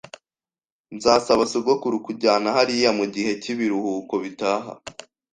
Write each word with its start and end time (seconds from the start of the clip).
Nzasaba 0.95 1.43
sogokuru 1.51 1.97
kunjyana 2.05 2.49
hariya 2.57 2.89
mugihe 2.99 3.31
cyibiruhuko 3.41 4.13
bitaha 4.23 4.71